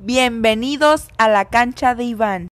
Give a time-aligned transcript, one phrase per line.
[0.00, 2.48] Bienvenidos a la cancha de Iván.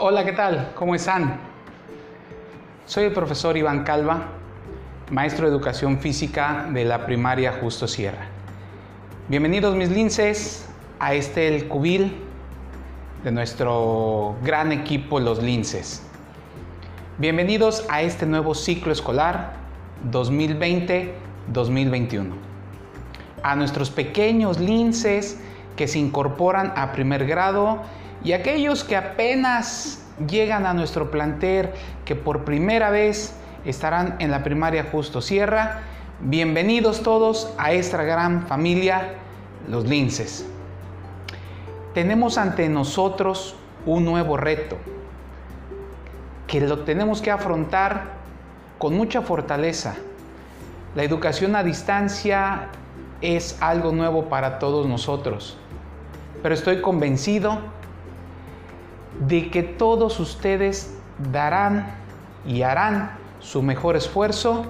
[0.00, 0.72] Hola, ¿qué tal?
[0.74, 1.40] ¿Cómo están?
[2.84, 4.38] Soy el profesor Iván Calva,
[5.10, 8.26] maestro de educación física de la primaria Justo Sierra.
[9.28, 10.68] Bienvenidos mis linces
[10.98, 12.14] a este el cubil
[13.24, 16.02] de nuestro gran equipo Los Linces.
[17.16, 19.54] Bienvenidos a este nuevo ciclo escolar
[20.10, 22.32] 2020-2021.
[23.42, 25.40] A nuestros pequeños linces
[25.76, 27.80] que se incorporan a primer grado
[28.22, 31.70] y aquellos que apenas llegan a nuestro plantel,
[32.04, 33.34] que por primera vez
[33.68, 35.80] estarán en la primaria Justo Sierra,
[36.20, 39.16] bienvenidos todos a esta gran familia,
[39.68, 40.46] los linces.
[41.92, 44.78] Tenemos ante nosotros un nuevo reto
[46.46, 48.12] que lo tenemos que afrontar
[48.78, 49.96] con mucha fortaleza.
[50.94, 52.68] La educación a distancia
[53.20, 55.58] es algo nuevo para todos nosotros,
[56.42, 57.58] pero estoy convencido
[59.26, 60.96] de que todos ustedes
[61.30, 61.94] darán
[62.46, 64.64] y harán su mejor esfuerzo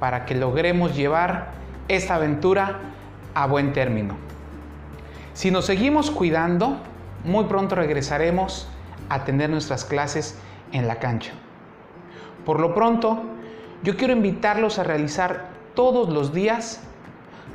[0.00, 1.52] para que logremos llevar
[1.88, 2.80] esta aventura
[3.34, 4.16] a buen término.
[5.34, 6.78] Si nos seguimos cuidando,
[7.24, 8.68] muy pronto regresaremos
[9.08, 10.36] a tener nuestras clases
[10.72, 11.32] en la cancha.
[12.44, 13.22] Por lo pronto,
[13.82, 16.80] yo quiero invitarlos a realizar todos los días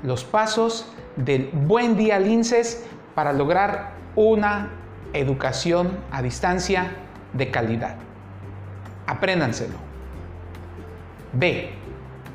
[0.04, 4.70] los pasos del buen día linces para lograr una
[5.14, 6.92] educación a distancia
[7.34, 7.96] de calidad.
[9.08, 9.87] Apréndanselo.
[11.38, 11.70] B.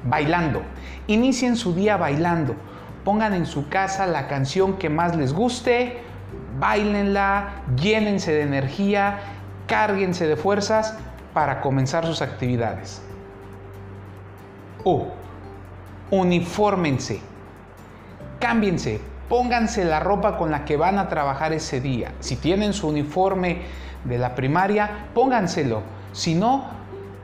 [0.05, 0.63] Bailando.
[1.07, 2.55] Inicien su día bailando.
[3.05, 5.99] Pongan en su casa la canción que más les guste,
[6.59, 9.19] bailenla, llénense de energía,
[9.67, 10.97] cárguense de fuerzas
[11.35, 13.03] para comenzar sus actividades.
[14.85, 15.05] U.
[16.11, 17.21] Unifórmense.
[18.39, 22.13] Cámbiense, pónganse la ropa con la que van a trabajar ese día.
[22.21, 23.63] Si tienen su uniforme
[24.05, 25.83] de la primaria, pónganselo.
[26.13, 26.82] Si no,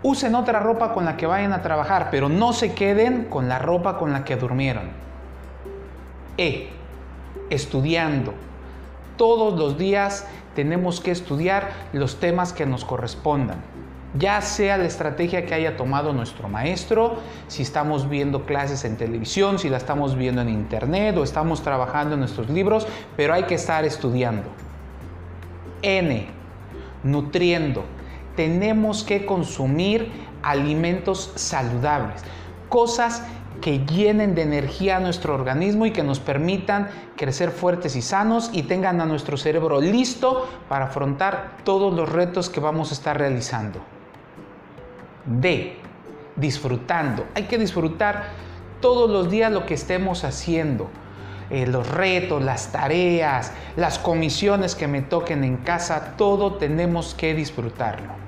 [0.09, 3.59] usen otra ropa con la que vayan a trabajar, pero no se queden con la
[3.59, 4.91] ropa con la que durmieron.
[6.37, 6.71] E.
[7.51, 8.35] Estudiando.
[9.17, 13.63] Todos los días tenemos que estudiar los temas que nos correspondan
[14.15, 19.59] ya sea la estrategia que haya tomado nuestro maestro, si estamos viendo clases en televisión,
[19.59, 22.87] si la estamos viendo en internet o estamos trabajando en nuestros libros,
[23.17, 24.49] pero hay que estar estudiando.
[25.83, 26.27] N,
[27.03, 27.85] nutriendo.
[28.39, 30.13] Tenemos que consumir
[30.45, 32.23] alimentos saludables,
[32.69, 33.25] cosas
[33.61, 38.51] que llenen de energía a nuestro organismo y que nos permitan crecer fuertes y sanos
[38.53, 43.19] y tengan a nuestro cerebro listo para afrontar todos los retos que vamos a estar
[43.19, 43.81] realizando.
[45.27, 45.77] D.
[46.37, 47.27] Disfrutando.
[47.35, 48.27] Hay que disfrutar
[48.81, 50.89] todos los días lo que estemos haciendo.
[51.51, 57.35] Eh, los retos, las tareas, las comisiones que me toquen en casa, todo tenemos que
[57.35, 58.28] disfrutarlo.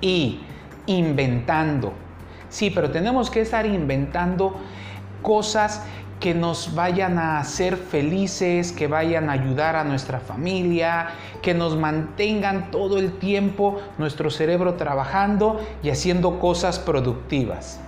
[0.00, 0.40] Y
[0.86, 1.92] inventando.
[2.48, 4.56] Sí, pero tenemos que estar inventando
[5.22, 5.84] cosas
[6.20, 11.10] que nos vayan a hacer felices, que vayan a ayudar a nuestra familia,
[11.42, 17.80] que nos mantengan todo el tiempo nuestro cerebro trabajando y haciendo cosas productivas.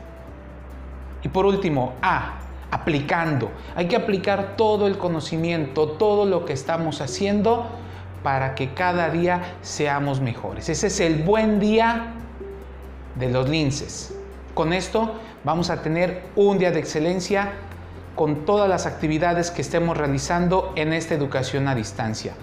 [1.22, 2.38] Y por último, A,
[2.70, 3.50] aplicando.
[3.74, 7.66] Hay que aplicar todo el conocimiento, todo lo que estamos haciendo
[8.22, 10.68] para que cada día seamos mejores.
[10.68, 12.14] Ese es el buen día
[13.14, 14.14] de los linces.
[14.54, 15.14] Con esto
[15.44, 17.52] vamos a tener un día de excelencia
[18.14, 22.34] con todas las actividades que estemos realizando en esta educación a distancia.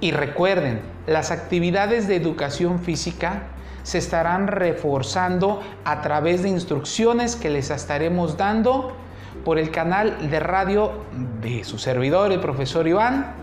[0.00, 3.42] Y recuerden, las actividades de educación física
[3.82, 8.96] se estarán reforzando a través de instrucciones que les estaremos dando
[9.44, 10.92] por el canal de radio
[11.40, 13.34] de su servidor, el profesor Iván,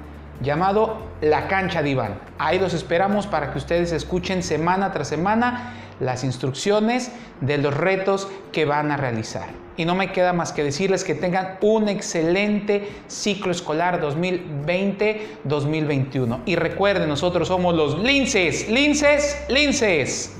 [0.41, 2.19] llamado La Cancha de Iván.
[2.37, 7.11] Ahí los esperamos para que ustedes escuchen semana tras semana las instrucciones
[7.41, 9.47] de los retos que van a realizar.
[9.77, 16.41] Y no me queda más que decirles que tengan un excelente ciclo escolar 2020-2021.
[16.45, 20.33] Y recuerden, nosotros somos los linces, linces, linces.